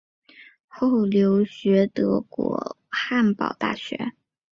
[0.67, 4.13] 后留学德国汉堡大学。